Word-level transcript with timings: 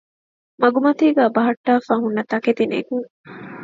މަގުމަތީގައި 0.61 1.33
ބަހައްޓާފައި 1.35 2.01
ހުންނަ 2.03 2.23
ތަކެތިނެގުން 2.31 3.07